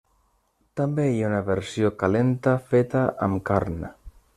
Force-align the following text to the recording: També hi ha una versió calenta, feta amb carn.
També 0.81 1.05
hi 1.09 1.21
ha 1.25 1.29
una 1.33 1.43
versió 1.51 1.93
calenta, 2.05 2.57
feta 2.75 3.05
amb 3.29 3.43
carn. 3.53 3.83